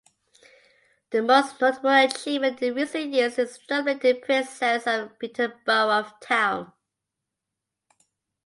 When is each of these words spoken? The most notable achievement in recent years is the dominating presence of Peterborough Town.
The 1.11 1.21
most 1.21 1.61
notable 1.61 1.91
achievement 1.91 2.59
in 2.63 2.73
recent 2.73 3.13
years 3.13 3.37
is 3.37 3.59
the 3.59 3.61
dominating 3.67 4.19
presence 4.23 4.87
of 4.87 5.19
Peterborough 5.19 6.11
Town. 6.19 6.73